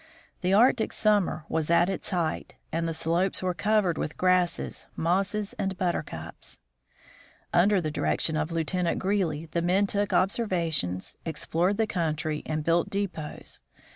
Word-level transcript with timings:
The 0.41 0.51
Arctic 0.51 0.91
summer 0.93 1.45
was 1.47 1.69
at 1.69 1.87
its 1.87 2.09
height, 2.09 2.55
and 2.71 2.87
the 2.87 2.93
slopes 2.95 3.43
were 3.43 3.53
covered 3.53 3.99
with 3.99 4.17
grasses, 4.17 4.87
mosses, 4.95 5.53
and 5.59 5.77
buttercups. 5.77 6.59
Under 7.53 7.79
the 7.79 7.91
direction 7.91 8.35
of 8.35 8.51
Lieutenant 8.51 8.97
Greely, 8.97 9.45
the 9.51 9.61
men 9.61 9.85
took 9.85 10.11
observations, 10.11 11.17
explored 11.23 11.77
the 11.77 11.85
country, 11.85 12.41
and 12.47 12.63
built 12.63 12.89
depots. 12.89 13.61